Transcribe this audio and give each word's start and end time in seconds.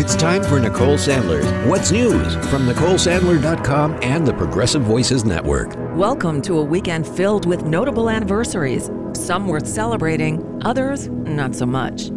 It's 0.00 0.14
time 0.14 0.44
for 0.44 0.60
Nicole 0.60 0.96
Sandler's 0.96 1.44
What's 1.68 1.90
News 1.90 2.34
from 2.46 2.68
NicoleSandler.com 2.68 3.98
and 4.00 4.24
the 4.24 4.32
Progressive 4.32 4.82
Voices 4.82 5.24
Network. 5.24 5.74
Welcome 5.96 6.40
to 6.42 6.58
a 6.58 6.62
weekend 6.62 7.04
filled 7.04 7.46
with 7.46 7.64
notable 7.64 8.08
anniversaries, 8.08 8.92
some 9.12 9.48
worth 9.48 9.66
celebrating, 9.66 10.62
others 10.64 11.08
not 11.08 11.56
so 11.56 11.66
much. 11.66 12.12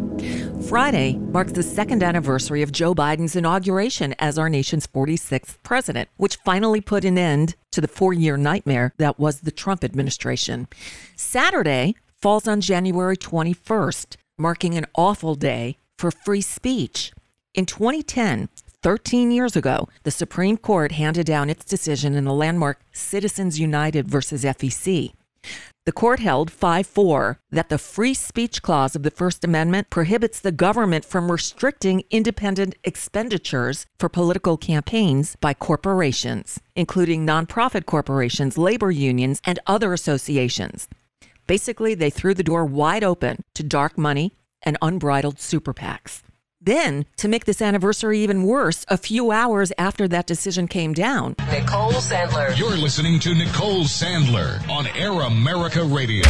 Friday 0.68 1.18
marks 1.18 1.50
the 1.50 1.64
second 1.64 2.04
anniversary 2.04 2.62
of 2.62 2.70
Joe 2.70 2.94
Biden's 2.94 3.34
inauguration 3.34 4.14
as 4.20 4.38
our 4.38 4.48
nation's 4.48 4.86
46th 4.86 5.56
president, 5.64 6.08
which 6.18 6.36
finally 6.36 6.80
put 6.80 7.04
an 7.04 7.18
end 7.18 7.56
to 7.72 7.80
the 7.80 7.88
four 7.88 8.12
year 8.12 8.36
nightmare 8.36 8.94
that 8.98 9.18
was 9.18 9.40
the 9.40 9.50
Trump 9.50 9.82
administration. 9.82 10.68
Saturday 11.16 11.96
falls 12.20 12.46
on 12.46 12.60
January 12.60 13.16
21st, 13.16 14.14
marking 14.38 14.78
an 14.78 14.86
awful 14.94 15.34
day 15.34 15.78
for 15.98 16.12
free 16.12 16.42
speech. 16.42 17.10
In 17.54 17.66
2010, 17.66 18.48
13 18.82 19.30
years 19.30 19.56
ago, 19.56 19.86
the 20.04 20.10
Supreme 20.10 20.56
Court 20.56 20.92
handed 20.92 21.26
down 21.26 21.50
its 21.50 21.66
decision 21.66 22.14
in 22.14 22.24
the 22.24 22.32
landmark 22.32 22.80
Citizens 22.92 23.60
United 23.60 24.08
versus 24.08 24.42
FEC. 24.42 25.12
The 25.84 25.92
court 25.92 26.20
held 26.20 26.50
5 26.50 26.86
4 26.86 27.40
that 27.50 27.68
the 27.68 27.76
free 27.76 28.14
speech 28.14 28.62
clause 28.62 28.96
of 28.96 29.02
the 29.02 29.10
First 29.10 29.44
Amendment 29.44 29.90
prohibits 29.90 30.40
the 30.40 30.50
government 30.50 31.04
from 31.04 31.30
restricting 31.30 32.04
independent 32.10 32.74
expenditures 32.84 33.84
for 33.98 34.08
political 34.08 34.56
campaigns 34.56 35.36
by 35.36 35.52
corporations, 35.52 36.58
including 36.74 37.26
nonprofit 37.26 37.84
corporations, 37.84 38.56
labor 38.56 38.90
unions, 38.90 39.42
and 39.44 39.58
other 39.66 39.92
associations. 39.92 40.88
Basically, 41.46 41.94
they 41.94 42.08
threw 42.08 42.32
the 42.32 42.42
door 42.42 42.64
wide 42.64 43.04
open 43.04 43.44
to 43.52 43.62
dark 43.62 43.98
money 43.98 44.32
and 44.62 44.78
unbridled 44.80 45.38
super 45.38 45.74
PACs. 45.74 46.22
Then, 46.64 47.06
to 47.16 47.26
make 47.26 47.44
this 47.44 47.60
anniversary 47.60 48.20
even 48.20 48.44
worse, 48.44 48.84
a 48.86 48.96
few 48.96 49.32
hours 49.32 49.72
after 49.78 50.06
that 50.08 50.28
decision 50.28 50.68
came 50.68 50.92
down, 50.92 51.34
Nicole 51.50 51.90
Sandler. 51.94 52.56
You're 52.56 52.76
listening 52.76 53.18
to 53.20 53.34
Nicole 53.34 53.82
Sandler 53.82 54.66
on 54.68 54.86
Air 54.96 55.10
America 55.22 55.82
Radio. 55.82 56.22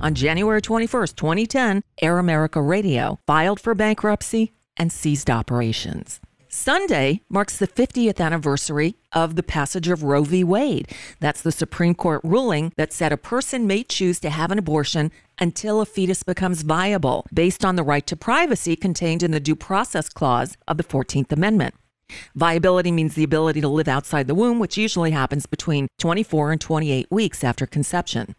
on 0.00 0.14
January 0.14 0.60
21st, 0.60 1.14
2010, 1.14 1.82
Air 2.00 2.18
America 2.18 2.60
Radio 2.60 3.20
filed 3.24 3.60
for 3.60 3.72
bankruptcy 3.76 4.52
and 4.76 4.90
ceased 4.90 5.30
operations. 5.30 6.18
Sunday 6.54 7.22
marks 7.30 7.56
the 7.56 7.66
50th 7.66 8.20
anniversary 8.20 8.94
of 9.12 9.36
the 9.36 9.42
passage 9.42 9.88
of 9.88 10.02
Roe 10.02 10.22
v. 10.22 10.44
Wade. 10.44 10.86
That's 11.18 11.40
the 11.40 11.50
Supreme 11.50 11.94
Court 11.94 12.20
ruling 12.22 12.74
that 12.76 12.92
said 12.92 13.10
a 13.10 13.16
person 13.16 13.66
may 13.66 13.82
choose 13.82 14.20
to 14.20 14.28
have 14.28 14.50
an 14.50 14.58
abortion 14.58 15.10
until 15.38 15.80
a 15.80 15.86
fetus 15.86 16.22
becomes 16.22 16.60
viable, 16.60 17.24
based 17.32 17.64
on 17.64 17.76
the 17.76 17.82
right 17.82 18.06
to 18.06 18.16
privacy 18.16 18.76
contained 18.76 19.22
in 19.22 19.30
the 19.30 19.40
Due 19.40 19.56
Process 19.56 20.10
Clause 20.10 20.58
of 20.68 20.76
the 20.76 20.84
14th 20.84 21.32
Amendment. 21.32 21.74
Viability 22.34 22.92
means 22.92 23.14
the 23.14 23.24
ability 23.24 23.62
to 23.62 23.68
live 23.68 23.88
outside 23.88 24.26
the 24.26 24.34
womb, 24.34 24.58
which 24.58 24.76
usually 24.76 25.12
happens 25.12 25.46
between 25.46 25.88
24 26.00 26.52
and 26.52 26.60
28 26.60 27.06
weeks 27.10 27.42
after 27.42 27.66
conception. 27.66 28.34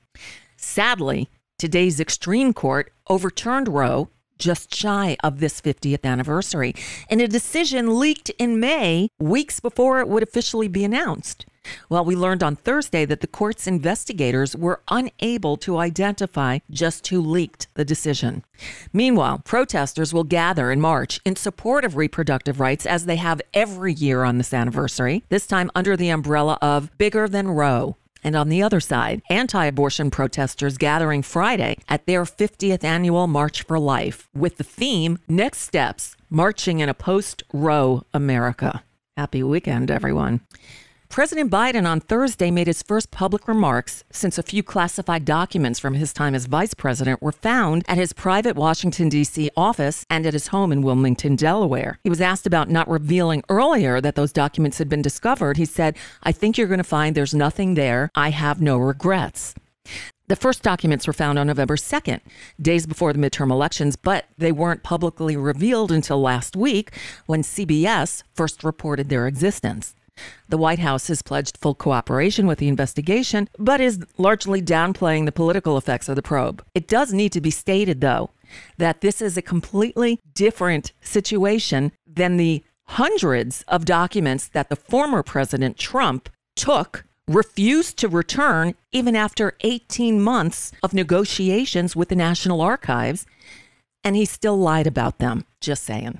Sadly, 0.56 1.30
today's 1.58 2.00
extreme 2.00 2.54
court 2.54 2.94
overturned 3.10 3.68
Roe 3.68 4.10
just 4.44 4.76
shy 4.76 5.16
of 5.24 5.40
this 5.40 5.62
50th 5.62 6.04
anniversary 6.04 6.76
in 7.10 7.22
a 7.22 7.28
decision 7.28 7.98
leaked 7.98 8.30
in 8.38 8.60
May, 8.60 9.08
weeks 9.20 9.60
before 9.60 10.02
it 10.02 10.10
would 10.10 10.22
officially 10.22 10.68
be 10.68 10.84
announced. 10.84 11.46
Well, 11.88 12.04
we 12.04 12.16
learned 12.16 12.44
on 12.44 12.58
Thursday 12.58 13.06
that 13.06 13.22
the 13.22 13.28
court's 13.28 13.68
investigators 13.68 14.56
were 14.56 14.82
unable 14.90 15.56
to 15.58 15.78
identify 15.78 16.60
just 16.70 17.08
who 17.08 17.22
leaked 17.22 17.68
the 17.76 17.86
decision. 17.86 18.44
Meanwhile, 18.92 19.44
protesters 19.46 20.14
will 20.14 20.26
gather 20.26 20.72
in 20.72 20.82
March 20.82 21.22
in 21.24 21.38
support 21.38 21.86
of 21.86 21.96
reproductive 21.96 22.60
rights 22.60 22.86
as 22.86 23.06
they 23.06 23.16
have 23.16 23.42
every 23.54 23.94
year 23.94 24.24
on 24.24 24.38
this 24.38 24.54
anniversary, 24.54 25.24
this 25.30 25.48
time 25.48 25.72
under 25.74 25.96
the 25.96 26.10
umbrella 26.10 26.58
of 26.62 26.96
Bigger 26.98 27.30
Than 27.30 27.48
Roe. 27.48 27.96
And 28.24 28.36
on 28.36 28.50
the 28.50 28.64
other 28.64 28.80
side, 28.80 29.22
anti 29.30 29.66
abortion 29.66 30.12
protesters 30.12 30.78
gathering 30.78 31.22
Friday 31.22 31.78
at 31.90 32.06
their 32.06 32.24
50th 32.24 32.84
annual 32.84 33.28
March 33.28 33.64
for 33.64 33.80
Life 33.80 34.30
with 34.34 34.58
the 34.58 34.64
theme 34.64 35.20
Next 35.28 35.60
Steps 35.60 36.16
Marching 36.30 36.80
in 36.80 36.90
a 36.90 36.94
Post 36.94 37.44
Roe 37.52 38.04
America. 38.14 38.84
Happy 39.18 39.44
weekend, 39.44 39.92
everyone. 39.92 40.42
President 41.14 41.52
Biden 41.52 41.88
on 41.88 42.00
Thursday 42.00 42.50
made 42.50 42.66
his 42.66 42.82
first 42.82 43.12
public 43.12 43.48
remarks 43.48 44.04
since 44.12 44.40
a 44.40 44.42
few 44.42 44.64
classified 44.64 45.26
documents 45.26 45.80
from 45.80 45.94
his 45.94 46.12
time 46.12 46.34
as 46.34 46.48
vice 46.48 46.74
president 46.74 47.22
were 47.22 47.32
found 47.32 47.84
at 47.88 48.00
his 48.00 48.14
private 48.14 48.56
Washington, 48.56 49.10
D.C. 49.10 49.52
office 49.56 50.08
and 50.10 50.26
at 50.26 50.34
his 50.34 50.48
home 50.48 50.72
in 50.72 50.82
Wilmington, 50.82 51.36
Delaware. 51.36 52.00
He 52.04 52.10
was 52.10 52.20
asked 52.20 52.48
about 52.48 52.68
not 52.68 52.90
revealing 52.90 53.44
earlier 53.48 54.02
that 54.02 54.16
those 54.16 54.34
documents 54.34 54.80
had 54.80 54.90
been 54.90 55.04
discovered. 55.04 55.58
He 55.58 55.66
said, 55.66 55.96
I 56.24 56.32
think 56.32 56.58
you're 56.58 56.66
going 56.66 56.80
to 56.80 56.84
find 56.84 57.16
there's 57.16 57.36
nothing 57.36 57.76
there. 57.76 58.10
I 58.16 58.32
have 58.32 58.60
no 58.60 58.78
regrets. 58.80 59.54
The 60.30 60.36
first 60.36 60.64
documents 60.64 61.06
were 61.06 61.14
found 61.14 61.38
on 61.38 61.46
November 61.46 61.76
2nd, 61.76 62.22
days 62.60 62.88
before 62.88 63.14
the 63.14 63.20
midterm 63.20 63.52
elections, 63.52 63.96
but 63.96 64.26
they 64.40 64.52
weren't 64.52 64.82
publicly 64.82 65.38
revealed 65.38 65.92
until 65.92 66.20
last 66.20 66.56
week 66.56 66.98
when 67.28 67.44
CBS 67.44 68.24
first 68.34 68.64
reported 68.64 69.10
their 69.10 69.28
existence. 69.28 69.94
The 70.50 70.58
White 70.58 70.80
House 70.80 71.08
has 71.08 71.22
pledged 71.22 71.58
full 71.58 71.76
cooperation 71.76 72.46
with 72.46 72.60
the 72.60 72.68
investigation, 72.68 73.50
but 73.58 73.82
is 73.82 74.06
largely 74.18 74.62
downplaying 74.62 75.26
the 75.26 75.32
political 75.32 75.78
effects 75.78 76.08
of 76.10 76.16
the 76.16 76.22
probe. 76.22 76.64
It 76.76 76.88
does 76.88 77.14
need 77.14 77.32
to 77.32 77.42
be 77.42 77.50
stated, 77.50 78.02
though, 78.02 78.30
that 78.78 79.02
this 79.02 79.22
is 79.22 79.38
a 79.38 79.42
completely 79.42 80.20
different 80.34 80.92
situation 81.02 81.92
than 82.06 82.38
the 82.38 82.64
hundreds 82.86 83.64
of 83.68 83.86
documents 83.86 84.48
that 84.50 84.70
the 84.70 84.76
former 84.76 85.24
President 85.24 85.78
Trump 85.78 86.30
took, 86.56 87.06
refused 87.28 87.98
to 87.98 88.10
return 88.10 88.76
even 88.92 89.16
after 89.16 89.56
18 89.62 90.22
months 90.22 90.72
of 90.84 90.94
negotiations 90.94 91.96
with 91.96 92.10
the 92.10 92.16
National 92.16 92.62
Archives, 92.62 93.26
and 94.04 94.16
he 94.16 94.26
still 94.26 94.58
lied 94.58 94.86
about 94.86 95.20
them. 95.20 95.46
Just 95.62 95.84
saying. 95.84 96.20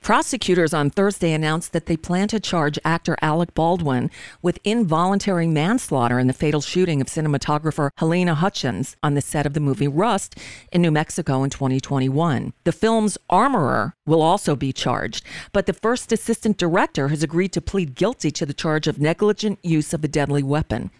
Prosecutors 0.00 0.72
on 0.72 0.90
Thursday 0.90 1.32
announced 1.32 1.72
that 1.72 1.86
they 1.86 1.96
plan 1.96 2.28
to 2.28 2.40
charge 2.40 2.78
actor 2.84 3.16
Alec 3.20 3.52
Baldwin 3.54 4.10
with 4.40 4.58
involuntary 4.64 5.46
manslaughter 5.46 6.18
in 6.18 6.26
the 6.26 6.32
fatal 6.32 6.60
shooting 6.60 7.00
of 7.00 7.08
cinematographer 7.08 7.90
Halyna 7.98 8.34
Hutchins 8.34 8.96
on 9.02 9.14
the 9.14 9.20
set 9.20 9.44
of 9.44 9.54
the 9.54 9.60
movie 9.60 9.88
Rust 9.88 10.36
in 10.72 10.82
New 10.82 10.90
Mexico 10.90 11.42
in 11.42 11.50
2021. 11.50 12.52
The 12.64 12.72
film's 12.72 13.18
armorer 13.28 13.94
will 14.06 14.22
also 14.22 14.56
be 14.56 14.72
charged, 14.72 15.24
but 15.52 15.66
the 15.66 15.72
first 15.72 16.12
assistant 16.12 16.56
director 16.56 17.08
has 17.08 17.22
agreed 17.22 17.52
to 17.52 17.60
plead 17.60 17.94
guilty 17.94 18.30
to 18.30 18.46
the 18.46 18.54
charge 18.54 18.86
of 18.86 18.98
negligent 18.98 19.58
use 19.62 19.92
of 19.92 20.04
a 20.04 20.08
deadly 20.08 20.42
weapon. 20.42 20.90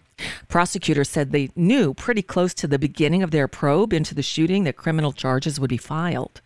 Prosecutors 0.49 1.09
said 1.09 1.31
they 1.31 1.49
knew 1.55 1.93
pretty 1.93 2.21
close 2.21 2.53
to 2.55 2.67
the 2.67 2.77
beginning 2.77 3.23
of 3.23 3.31
their 3.31 3.47
probe 3.47 3.93
into 3.93 4.13
the 4.13 4.21
shooting 4.21 4.65
that 4.65 4.75
criminal 4.75 5.13
charges 5.13 5.59
would 5.59 5.69
be 5.69 5.77
filed. 5.77 6.41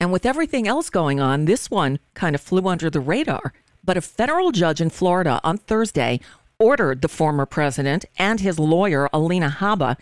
And 0.00 0.12
with 0.12 0.26
everything 0.26 0.68
else 0.68 0.90
going 0.90 1.20
on, 1.20 1.44
this 1.44 1.70
one 1.70 1.98
kind 2.14 2.34
of 2.34 2.40
flew 2.40 2.68
under 2.68 2.90
the 2.90 3.00
radar. 3.00 3.52
But 3.82 3.96
a 3.96 4.00
federal 4.00 4.50
judge 4.50 4.80
in 4.80 4.90
Florida 4.90 5.40
on 5.44 5.58
Thursday 5.58 6.20
ordered 6.58 7.02
the 7.02 7.08
former 7.08 7.46
president 7.46 8.04
and 8.18 8.40
his 8.40 8.58
lawyer, 8.58 9.08
Alina 9.12 9.56
Habba, 9.58 9.96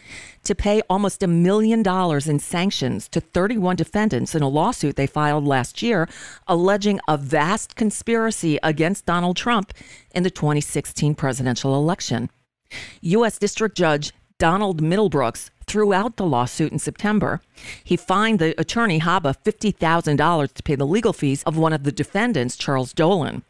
to 0.45 0.55
pay 0.55 0.83
almost 0.89 1.23
a 1.23 1.27
million 1.27 1.83
dollars 1.83 2.29
in 2.29 2.39
sanctions 2.39 3.09
to 3.09 3.21
31 3.21 3.77
defendants 3.77 4.35
in 4.35 4.43
a 4.43 4.49
lawsuit 4.49 4.97
they 4.97 5.07
filed 5.07 5.45
last 5.45 5.83
year 5.83 6.09
alleging 6.47 7.01
a 7.09 7.17
vast 7.17 7.75
conspiracy 7.75 8.59
against 8.63 9.07
Donald 9.07 9.37
Trump 9.37 9.73
in 10.15 10.23
the 10.23 10.31
2016 10.31 11.15
presidential 11.15 11.75
election. 11.75 12.31
U.S. 13.01 13.39
District 13.39 13.77
Judge 13.77 14.13
Donald 14.39 14.83
Middlebrooks 14.83 15.51
threw 15.73 15.93
out 15.95 16.19
the 16.19 16.27
lawsuit 16.27 16.71
in 16.71 16.79
September. 16.79 17.41
He 17.83 17.97
fined 17.97 18.39
the 18.39 18.55
attorney 18.61 19.01
Habba 19.01 19.35
$50,000 19.43 20.53
to 20.53 20.63
pay 20.63 20.75
the 20.75 20.87
legal 20.87 21.15
fees 21.15 21.43
of 21.45 21.57
one 21.57 21.73
of 21.73 21.85
the 21.85 21.91
defendants, 21.91 22.59
Charles 22.59 22.93
Dolan. 22.93 23.43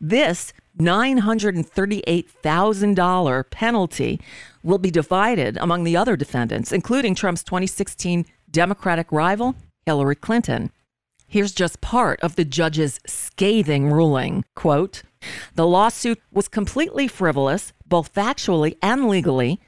This 0.00 0.52
$938,000 0.78 3.50
penalty 3.50 4.20
will 4.62 4.78
be 4.78 4.92
divided 4.92 5.58
among 5.60 5.82
the 5.82 5.96
other 5.96 6.14
defendants, 6.14 6.70
including 6.70 7.16
Trump's 7.16 7.42
2016 7.42 8.24
Democratic 8.48 9.10
rival, 9.10 9.56
Hillary 9.84 10.14
Clinton. 10.14 10.70
Here's 11.26 11.52
just 11.52 11.80
part 11.80 12.20
of 12.20 12.36
the 12.36 12.44
judge's 12.44 13.00
scathing 13.04 13.90
ruling. 13.90 14.44
Quote, 14.54 15.02
the 15.56 15.66
lawsuit 15.66 16.20
was 16.30 16.46
completely 16.46 17.08
frivolous, 17.08 17.72
both 17.84 18.14
factually 18.14 18.76
and 18.80 19.08
legally, 19.08 19.58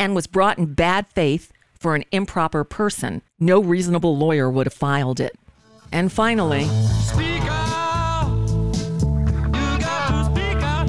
and 0.00 0.14
was 0.14 0.26
brought 0.26 0.58
in 0.58 0.72
bad 0.74 1.06
faith 1.14 1.52
for 1.78 1.94
an 1.94 2.02
improper 2.10 2.64
person. 2.64 3.22
No 3.38 3.60
reasonable 3.60 4.16
lawyer 4.16 4.50
would 4.50 4.66
have 4.66 4.74
filed 4.74 5.20
it. 5.20 5.38
And 5.92 6.10
finally, 6.10 6.64
Speak 6.64 7.42
out. 7.42 8.30
You 9.46 9.78
gotta 9.78 10.24
speak 10.24 10.62
out 10.62 10.86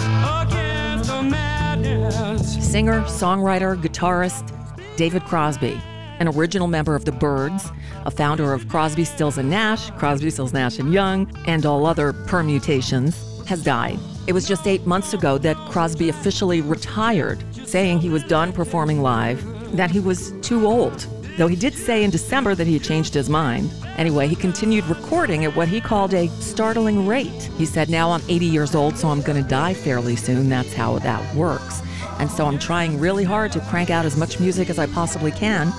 the 1.06 1.22
madness. 1.24 2.72
singer, 2.72 3.02
songwriter, 3.02 3.76
guitarist 3.80 4.56
David 4.96 5.24
Crosby, 5.26 5.80
an 6.20 6.28
original 6.30 6.68
member 6.68 6.96
of 6.96 7.04
the 7.06 7.12
Byrds, 7.12 7.70
a 8.06 8.12
founder 8.12 8.54
of 8.54 8.68
Crosby, 8.70 9.04
Stills 9.04 9.38
and 9.38 9.50
Nash, 9.50 9.90
Crosby, 9.92 10.30
Stills, 10.30 10.54
Nash 10.54 10.80
and 10.80 10.94
Young, 10.94 11.30
and 11.48 11.66
all 11.66 11.86
other 11.86 12.14
permutations, 12.14 13.18
has 13.48 13.64
died. 13.64 14.00
It 14.28 14.34
was 14.34 14.48
just 14.48 14.68
eight 14.68 14.86
months 14.86 15.14
ago 15.14 15.38
that 15.40 15.58
Crosby 15.70 16.10
officially 16.10 16.62
retired, 16.62 17.44
saying 17.72 18.00
he 18.00 18.10
was 18.10 18.24
done 18.24 18.52
performing 18.52 19.02
live, 19.02 19.42
that 19.76 19.90
he 19.90 20.00
was 20.00 20.34
too 20.42 20.68
old. 20.68 21.08
Though 21.38 21.48
he 21.48 21.56
did 21.56 21.74
say 21.74 22.04
in 22.04 22.12
December 22.12 22.54
that 22.56 22.68
he 22.68 22.74
had 22.74 22.84
changed 22.84 23.14
his 23.14 23.30
mind. 23.30 23.72
Anyway, 23.98 24.28
he 24.28 24.36
continued 24.36 24.86
recording 24.88 25.46
at 25.46 25.56
what 25.56 25.70
he 25.70 25.80
called 25.80 26.14
a 26.14 26.28
startling 26.40 27.08
rate. 27.08 27.50
He 27.58 27.66
said, 27.66 27.90
Now 27.90 28.12
I'm 28.12 28.22
80 28.28 28.46
years 28.46 28.76
old, 28.76 28.98
so 28.98 29.08
I'm 29.08 29.22
going 29.22 29.42
to 29.42 29.50
die 29.50 29.74
fairly 29.74 30.18
soon. 30.18 30.50
That's 30.50 30.74
how 30.74 31.00
that 31.00 31.36
works. 31.36 31.82
And 32.20 32.30
so 32.30 32.46
I'm 32.46 32.60
trying 32.60 33.00
really 33.00 33.24
hard 33.24 33.52
to 33.54 33.62
crank 33.62 33.90
out 33.90 34.06
as 34.06 34.18
much 34.18 34.40
music 34.40 34.70
as 34.70 34.78
I 34.78 34.88
possibly 34.88 35.32
can, 35.32 35.72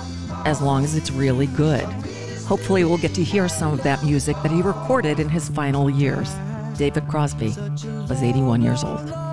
as 0.45 0.61
long 0.61 0.83
as 0.83 0.95
it's 0.95 1.11
really 1.11 1.47
good. 1.47 1.83
Hopefully, 2.45 2.83
we'll 2.83 2.97
get 2.97 3.13
to 3.13 3.23
hear 3.23 3.47
some 3.47 3.73
of 3.73 3.83
that 3.83 4.03
music 4.03 4.35
that 4.43 4.51
he 4.51 4.61
recorded 4.61 5.19
in 5.19 5.29
his 5.29 5.47
final 5.49 5.89
years. 5.89 6.33
David 6.77 7.07
Crosby 7.07 7.53
was 8.09 8.21
81 8.23 8.61
years 8.61 8.83
old. 8.83 9.32